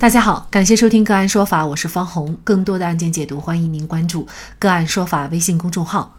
[0.00, 2.36] 大家好，感谢收听个案说法，我是方红。
[2.44, 4.24] 更多的案件解读，欢迎您关注
[4.56, 6.14] 个案说法微信公众号。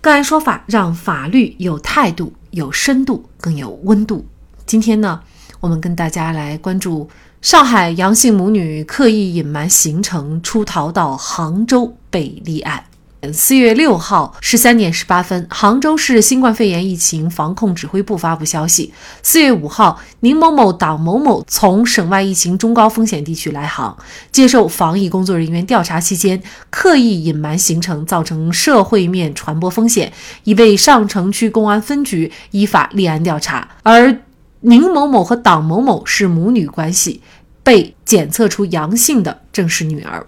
[0.00, 4.24] 个案说法让法律有态度、有深度、更有温度。
[4.66, 5.20] 今天呢，
[5.58, 7.10] 我们跟大家来关注
[7.42, 12.84] 上海杨姓母女刻意隐瞒行程出逃到杭州被立案。
[13.32, 23.96] 四月六号十三点十八分，杭州市新冠肺炎疫情防控指挥部发布消息：四月五号，宁某某、党某某从省外疫情中高风险地区来杭，
[24.32, 30.12] 接受防疫工作人员调查期间，刻意隐瞒行程，造成社会面传播风险，
[30.44, 33.68] 已被上城区公安分局依法立案调查。
[33.82, 34.20] 而
[34.60, 37.20] 宁某某和党某某是母女关系，
[37.62, 40.26] 被检测出阳性的正是女儿。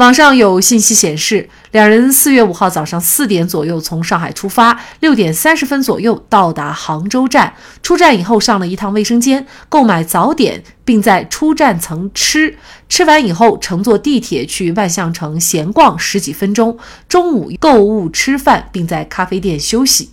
[0.00, 7.52] 网上有信息显示，两人四月五号早上四点左右从上海出发，六点三十分左右到达杭州站。
[7.82, 12.56] 出站以后上了一趟卫生间，购买早点，并在出站层吃。
[12.88, 16.78] 吃完以后乘坐地铁去万象城闲逛十几分钟。
[17.06, 20.08] 中午购物吃饭，并在咖啡店休息。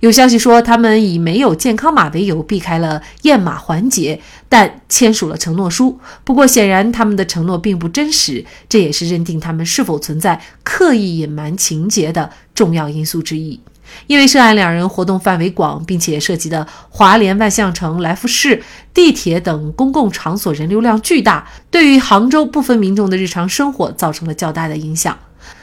[0.00, 5.98] 有消息说，他们以没有健康码为由避开了验码环节，但签署了承诺书。
[6.24, 13.60] 不过，显然他们的承诺并不真实，这也是认定他们是否存在刻意隐瞒情节的重要因素之一。
[14.06, 18.62] 因为涉案两人活动范围广，并且涉及的华联万象城、来福士、
[18.94, 25.18] 地铁等公共场所人流量巨大，对于杭州部分民众的日常生活造成了较大的影响。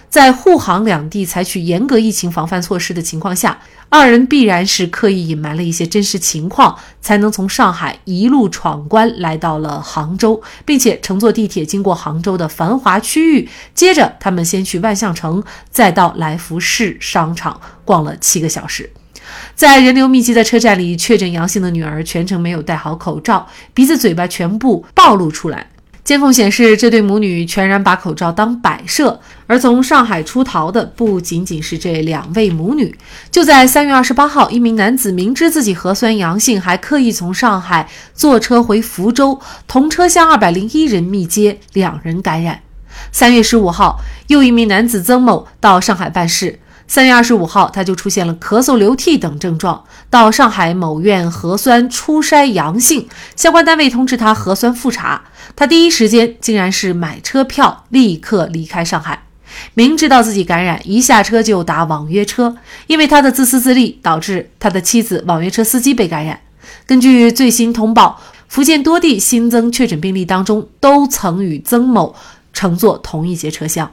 [0.10, 13.48] 在沪杭两地采取严格疫情防范措施的情况下，二人必然是刻意隐瞒了一些真实情况，才能从上海一路闯关来到了杭州，并且乘坐地铁经过杭州的繁华区域。
[13.76, 18.90] 接着，他们先去万象城，再到来福士商场逛了七个小时。
[19.54, 25.69] 在人流密集的车站里，确诊阳性的女儿全程没有戴好口罩，鼻子、嘴巴全部暴露出来。
[26.10, 29.20] 监控显示，这对母女全然把口罩当摆设。
[29.46, 32.98] 而从上海出逃的不仅仅是这两位母女。
[33.30, 42.62] 就在三月二十八号，一名男子明知自己核酸阳性，还刻意从上海坐车回福州，同车厢二百零一人密接，两人感染。
[43.12, 44.00] 三月十五号，
[44.30, 46.58] 又一名男子曾某到上海办事。
[46.90, 55.22] 三月二十五号，他就出现了咳嗽、流涕等症状，到上海某院核酸初筛阳性，相关单位通知他核酸复查，
[55.56, 59.22] 他第一时间竟然是买车票，立刻离开上海。
[59.76, 62.58] 明知道自己感染，一下车就打网约车，
[62.88, 66.40] 因为他的自私自利，导致他的妻子网约车司机被感染。
[66.88, 72.16] 根据最新通报，福建多地新增确诊病例当中，都曾与曾某
[72.52, 73.92] 乘坐同一节车厢。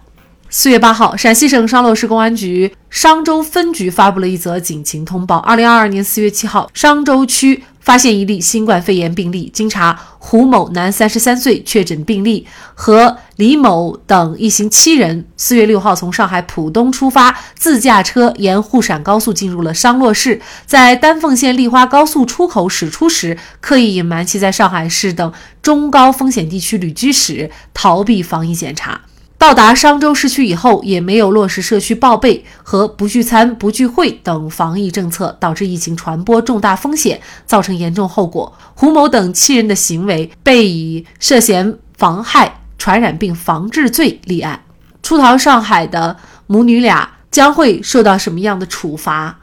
[0.48, 29.02] 四月八号，陕西省商洛市公安局商州分局发布了一则警情通报：二零二二年四月七号，商州区发现一例新冠肺炎病例，经查，胡某男，三十三岁，确诊病例和李某等一行七人，四月六号从上海浦东出发，自驾车沿沪陕高速进入了商洛市，在丹凤县丽花高速出口驶出时，刻意隐瞒其在上海市等中高风险地区旅居史，逃避防疫检查。
[29.38, 38.52] 到达商州市区以后，也没有落实社区报备和不聚餐、不聚会等防疫政策，导致疫情传播重大风险，造成严重后果。
[38.74, 44.62] 胡某等七人的行为被以涉嫌妨害传染病防治罪立案。
[45.02, 49.38] 出逃上海的母女俩将会受到什么样的处罚？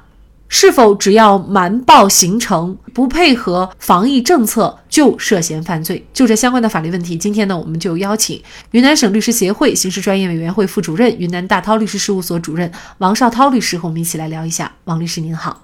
[0.55, 6.05] 是否只要瞒报行程、不配合防疫政策就涉嫌犯罪？
[6.13, 14.71] 就这相关的法律问题，今天呢，我们就邀请云南省律师协会刑事专业委员会副主任、云南大韬律师事务所主任王绍涛律师和我们一起来聊一下。
[14.83, 15.63] 王律师您好，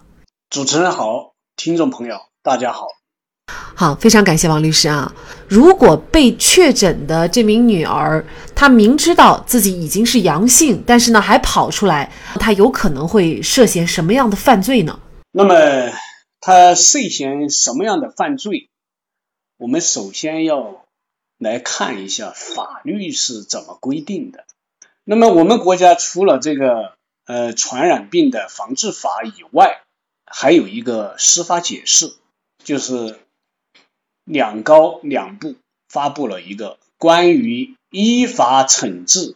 [0.50, 2.99] 主持人好，听众朋友大家好。
[3.76, 5.10] 好，非常感谢王律师啊！
[5.48, 12.12] 如果被确诊的这名女儿，她明知道自己已经是阳性，但是呢还跑出来，
[12.42, 15.00] 她有可能会涉嫌什么样的犯罪呢？
[15.32, 15.56] 那么
[16.42, 18.70] 她涉嫌什么样的犯罪？
[19.58, 20.84] 我们首先要
[21.38, 24.44] 来看一下法律是怎么规定的。
[25.06, 26.96] 那么我们国家除了这个
[27.26, 29.84] 呃传染病的防治法以外，
[30.26, 32.12] 还有一个司法解释，
[32.62, 33.18] 就是。
[34.30, 35.56] 两高两部
[35.88, 39.36] 发布了一个关于依法惩治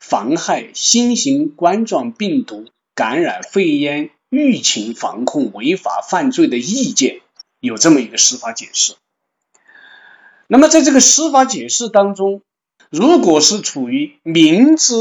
[0.00, 2.64] 妨害新型冠状病毒
[2.94, 7.20] 感染肺炎疫情防控违法犯罪的意见，
[7.60, 8.94] 有这么一个司法解释。
[10.46, 12.40] 那么在这个司法解释当中，
[12.88, 14.94] 如果是处于明知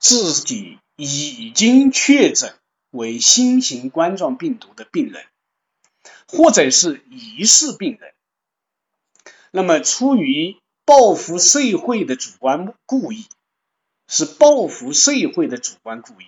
[0.00, 2.54] 自己已经确诊
[2.90, 5.24] 为新型冠状病毒的病人，
[6.26, 8.14] 或者是疑似病人。
[9.50, 13.26] 那么，出于报复社会的主观故意，
[14.06, 16.26] 是报复社会的主观故意，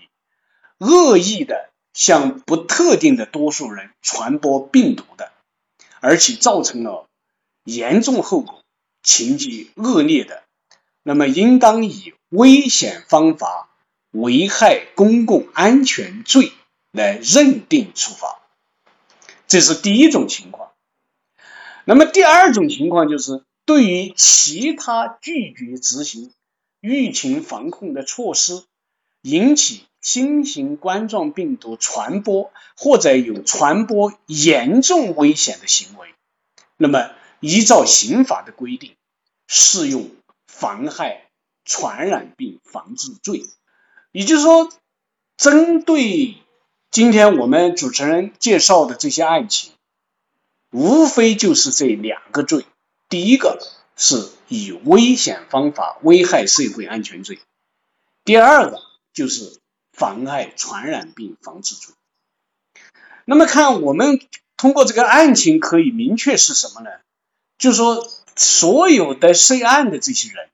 [0.79, 5.33] 恶意的向不特定的多数人传播病毒的，
[6.01, 7.07] 而且造成了
[7.65, 8.63] 严重后果，
[9.03, 10.45] 情节恶劣的，
[11.03, 13.69] 那么应当以危险方法
[14.13, 16.53] 危害公共安全罪
[16.93, 18.41] 来认定处罚。
[19.47, 20.70] 这是第一种情况。
[21.85, 26.33] 那么第二种情况就是，对于其他拒绝执行
[26.81, 28.63] 疫情防控的措施，
[29.23, 36.15] 引起新型冠状病毒传播或者有传播严重危险的行为，
[36.77, 37.11] 那么
[37.41, 38.97] 依照刑法的规定，
[39.47, 40.11] 适用
[40.47, 41.29] 妨害
[41.65, 43.43] 传染病防治罪。
[44.13, 44.73] 也就是说，
[45.37, 46.37] 针对
[46.91, 49.73] 今天我们主持人介绍的这些案情。
[50.71, 52.65] 无非就是这两个罪，
[53.09, 53.59] 第一个
[53.97, 57.41] 是以危险方法危害社会安全罪，
[58.25, 58.81] 第二个
[59.13, 59.59] 就是
[59.93, 61.95] 妨害传染病防治罪。
[63.25, 64.21] 那么看我们
[64.57, 66.91] 通过这个案情可以明确是什么呢？
[67.59, 70.49] 就是说所有的涉案的这些人，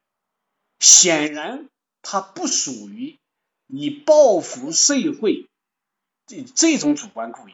[0.80, 1.68] 显然
[2.02, 3.18] 他不属于
[3.66, 5.46] 以报复社会
[6.26, 7.52] 这这种主观故意。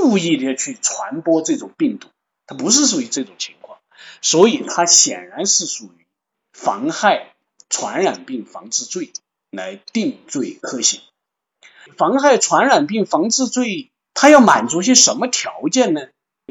[0.00, 2.08] 故意的去传播这种病毒，
[2.46, 3.78] 它不是属于这种情况，
[4.22, 6.06] 所以它显然是属于
[6.52, 7.34] 妨害
[7.68, 9.12] 传染病防治罪
[9.50, 11.00] 来定罪科刑。
[11.96, 16.08] 妨害传染病防治罪，它要满足些什么条件呢？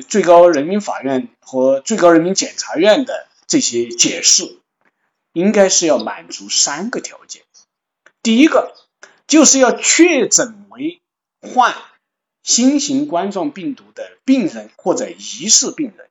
[0.07, 4.59] 最高人民法院和最高人民检察院的这些解释，
[5.33, 7.43] 应该是要满足三个条件。
[8.23, 8.73] 第一个，
[9.27, 11.01] 就是要确诊为
[11.41, 11.75] 患。
[12.43, 16.09] 新型冠状病毒的病人或者疑似病人，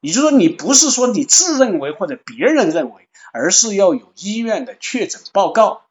[0.00, 5.86] 也就是说，你不是说你自认为或者别人认为，而是要有医院的确诊报告，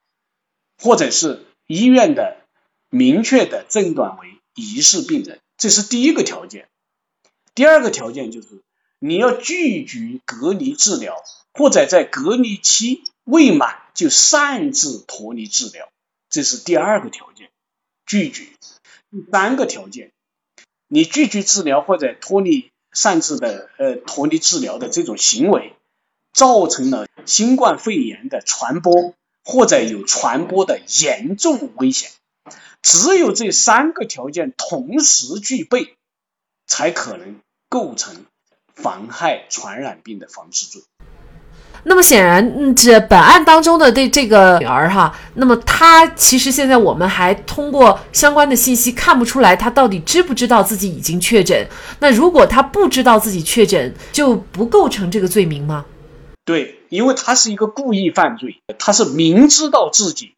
[0.78, 2.38] 或者是医院的
[2.90, 6.68] 明确的诊断为疑似病人，这是第一个条件。
[7.56, 8.62] 第二个条件就是
[9.00, 11.16] 你要拒绝隔离治疗，
[11.54, 15.90] 或者在隔离期未满就擅自脱离治疗，
[16.30, 17.50] 这是第二个条件，
[18.08, 18.46] 拒绝。
[19.12, 20.12] 第三个条件，
[20.88, 25.74] 你拒绝治疗或者脱离擅自的呃脱离治疗的这种行为，
[26.34, 29.14] 造成了新冠肺炎的传播
[29.44, 32.10] 或者有传播的严重危险。
[32.82, 35.96] 只有这三个条件同时具备，
[36.66, 38.26] 才可能构成
[38.74, 40.82] 妨害传染病的防治罪。
[41.90, 51.66] 那么显然，这本案当中的这这个女儿哈，那么她其实现在我们还通过相关的信息看不出来她到底知不知道自己已经确诊。
[52.00, 55.86] 那如果她不知道自己确诊，就不构成这个罪名吗？
[56.44, 60.36] 对，因为他是一个故意犯罪，他是明知道自己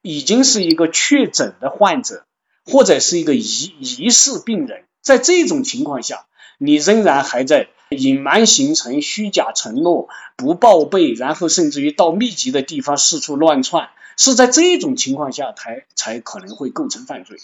[0.00, 2.24] 已经是一个确诊的患者，
[2.64, 6.24] 或者是一个疑疑似病人，在这种情况下，
[6.58, 7.68] 你仍然还在。
[7.90, 17.38] 隐瞒行程、虚假承诺、不报备，然后甚至于到密集的地方四处乱窜，是在这种情况下才才可能会构成犯罪。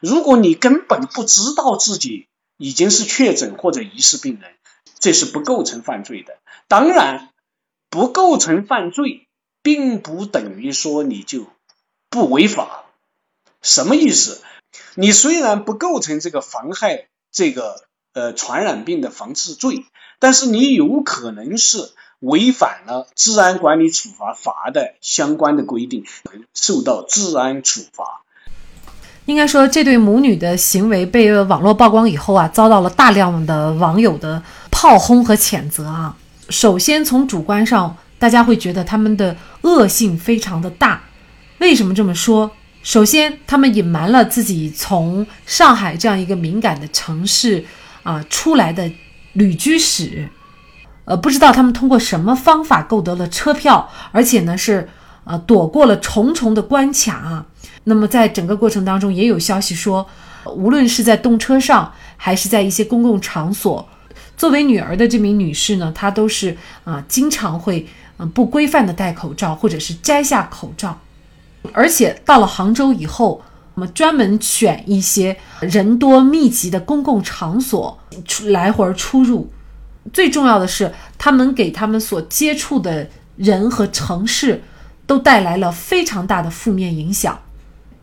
[0.00, 4.50] 如果你根本不知道自己已经是确诊或者疑似病人，
[4.98, 6.38] 这是不构成犯罪的。
[6.68, 7.28] 当然，
[7.90, 9.26] 不构成犯罪，
[9.62, 11.46] 并不等于说你就
[12.08, 12.86] 不违法。
[13.60, 14.40] 什么意思？
[14.94, 17.84] 你虽然不构成这个妨害这个。
[18.14, 19.86] 呃，传染病的防治罪，
[20.18, 21.90] 但是你有可能是
[22.20, 26.04] 违反了治安管理处罚法的相关的规定，
[26.52, 28.20] 受到治安处罚。
[29.24, 36.14] 应该说，这对母女的行为被网络曝光以后啊，遭到了大量的网友的炮轰和谴责啊。
[36.48, 41.02] 首先，从主观上，大家会觉得他们的恶性非常的大。
[41.58, 42.50] 为什么这么说？
[42.82, 47.64] 首先，他们隐瞒了自己从上海这样一个敏感的城市。
[48.02, 48.90] 啊，出来的
[49.34, 50.28] 旅居史，
[51.04, 54.88] 呃，不知道他们通过什么方法购得了车票，而且呢是
[55.24, 57.46] 呃躲过了重重的关卡啊。
[57.84, 60.06] 那么在整个过程当中，也有消息说，
[60.54, 63.88] 无论是在动车上，还是在一些公共场所，
[64.36, 67.86] 作为女儿的这名女士呢，她都是啊经常会
[68.18, 71.00] 嗯不规范的戴口罩，或者是摘下口罩，
[71.72, 73.42] 而且到了杭州以后。
[73.74, 79.50] 那么专门选一些人多密集的公共场所出来回出入，
[80.12, 84.62] 最重要的是，他们给他们所接触的人和城市
[85.06, 87.40] 都带来了非常大的负面影响，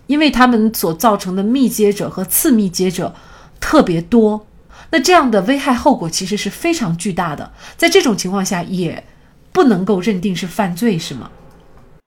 [0.08, 3.14] 因为他们所造成的密接者和次密接者
[3.60, 4.48] 特别多，
[4.92, 7.52] 那这样的危害后果其实是非常巨大的。
[7.78, 9.04] 在这种情况下，也
[9.52, 11.30] 不能够认定是犯罪，是吗？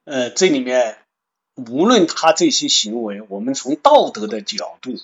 [0.04, 0.96] 呃，这里面
[1.54, 4.96] 无论他这些行为，我们从道德的角度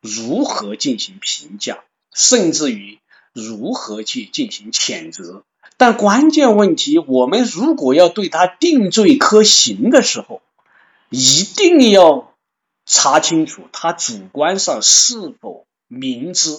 [0.00, 2.98] 如何进行评价，甚至于
[3.32, 5.44] 如何去进行谴责，
[5.76, 10.42] 但关键问题，我们如果要对他定罪科刑的时候，
[11.10, 12.34] 一定要
[12.84, 16.58] 查清楚他主观上是否明知。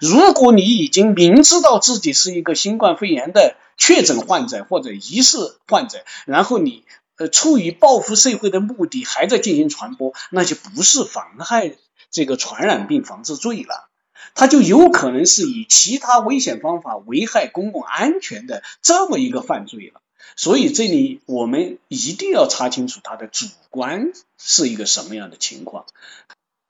[0.00, 6.84] 如果你已经明知道自己是一个新冠肺炎的确诊患者或者疑似患者，然后你
[7.20, 11.76] 呃出于报复社会的目的还在进行传播，那就不是妨害
[12.10, 13.90] 这个传染病防治罪了，
[14.34, 20.00] 它就有可能是以其他危险方法危害公共安全的这么一个犯罪了。
[20.34, 25.84] 所以这里我们一定要查清楚他的主观是一个什么样的情况，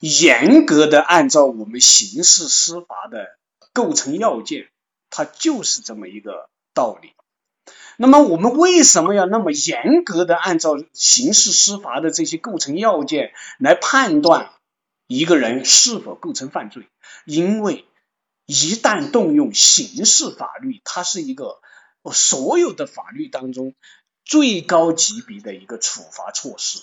[0.01, 3.37] 严格的按照我们刑事司法的
[3.73, 4.69] 构成要件，
[5.11, 7.13] 它就是这么一个道理。
[8.01, 14.51] 那么我们为什么要那么严格的按照刑事司法的这些构成要件来判断
[15.07, 16.89] 一个人是否构成犯罪？
[17.27, 17.85] 因为
[18.47, 21.61] 一旦动用刑事法律，它是一个。
[22.15, 23.75] 所有的法律当中
[24.25, 26.81] 最高级别的一个处罚措施，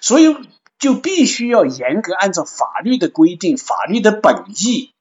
[0.00, 0.36] 所以
[0.78, 4.92] 就必须要严格按照法律的规定、法律的本意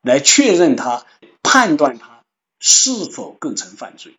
[0.00, 1.04] 来确认他、
[1.42, 2.22] 判断他
[2.60, 4.14] 是否构成犯罪。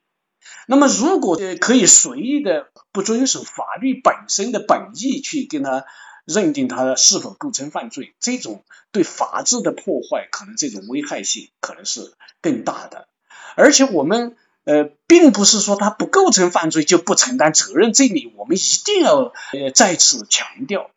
[0.67, 5.85] 那么，如果呃可以随意的不遵守法律本身的本意去跟他
[6.25, 13.07] 认定他是否构成犯罪，这种对法治的破坏，可能这种危害性可能是更大的。
[13.55, 20.91] 而且我们呃，并不是说他不构成犯罪就不承担责任，这里我们一定要呃再次强调，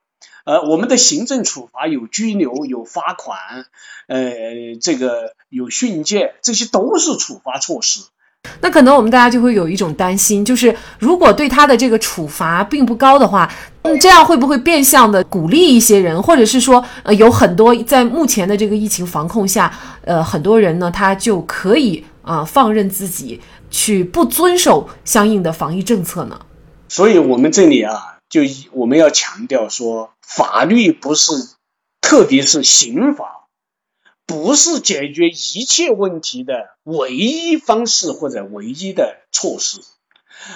[0.44, 3.66] 呃，我们的行政处罚有拘留、有罚款，
[4.06, 8.02] 呃，这个有训诫，这些都是处罚措施。
[8.60, 19.72] 那可能我们大家就会有一种担心，就是如果对他的这个处罚并不高的话，嗯，这样会不会变相的鼓励一些人，或者是说，呃，有很多在目前的这个疫情防控下，
[20.04, 22.04] 呃，很多人呢，他就可以。
[22.26, 26.40] 啊，放任自己去不遵守相应的防疫政策呢？
[26.88, 28.40] 所以，我们这里啊，就
[28.72, 31.32] 我们要强调说，法律不是，
[32.00, 33.45] 特别是刑法，
[34.26, 39.80] 不是解决一切问题的唯一方式或者唯一的措施。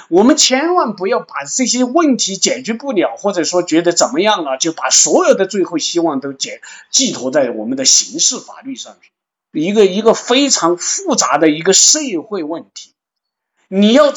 [0.08, 6.60] 我们千万不要把这些问题解决不了，或者说觉得怎么样了，就把所有的最后希望都解
[6.90, 9.10] 寄托在我们的刑事法律上去。
[9.52, 12.89] 一个一个非常复杂的一个社会问题，
[13.72, 14.12] 你要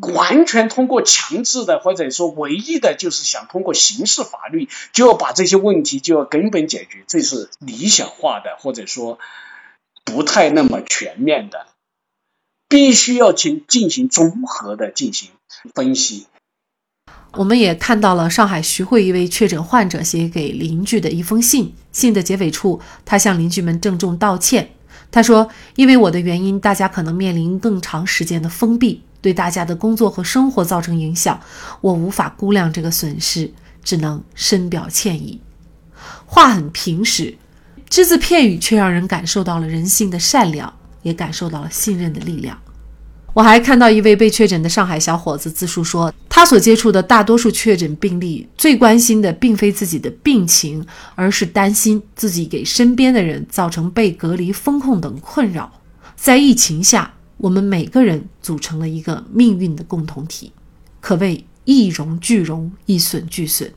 [0.00, 9.20] 完全通过强制的，或者说唯一的，就是想通过刑事法律就要把这些问题就要根本解决，这是理想化的，或者说
[10.04, 11.68] 不太那么全面的，
[12.68, 15.30] 必须要进进行综合的进行
[15.74, 16.26] 分析。
[17.34, 24.72] 我们也看到了上海徐汇一位确诊患者写给邻居的一封信，信的结尾处，他向邻居们郑重道歉。
[25.10, 31.40] 他说：“因为我的原因，大家可能面临更长时间的封闭，对大家的工作和生活造成影响，
[31.80, 33.50] 我无法估量这个损失，
[33.82, 35.40] 只能深表歉意。”
[36.26, 37.36] 话很平实，
[37.88, 40.72] 只字片语却让人感受到了人性的善良，
[41.02, 42.58] 也感受到了信任的力量。
[43.34, 55.70] 我还看到一位被确诊的上海小伙子自述说，他所接触的大多数确诊病例最关心的并非自己的病情，而是担心自己给身边的人造成被隔离、封控等困扰。
[56.16, 60.50] 在疫情下，我们每个人组成了一个命运的共同体，
[61.00, 63.72] 可谓一荣俱荣，一损俱损。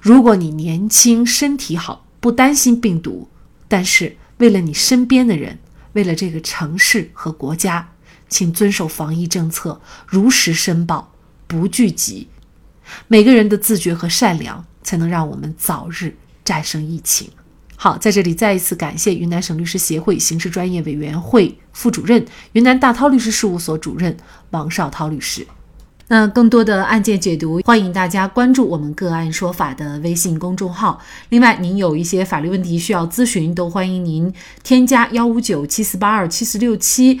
[0.00, 3.28] 如果你年轻、身体好，不担心病毒，
[3.66, 5.58] 但是为了你身边的人，
[5.94, 7.88] 为了这个城市和国家。
[8.28, 11.12] 请遵守防疫政策，如实申报，
[11.46, 12.28] 不聚集。
[13.08, 17.28] 每个人的自觉和善良，才能让我们早日战胜疫情。
[17.76, 24.16] 好，在这里再一次感谢云南省律师协会刑事专业委员会副主任、云南大韬律师事务所主任
[24.50, 25.46] 王绍涛律师。
[26.08, 31.02] 那更多的案件解读，欢迎大家关注我们“个案说法”的微信公众号。
[31.30, 37.20] 另外，您有一些法律问题需要咨询，都欢迎您添加幺五九七四八二七四六七。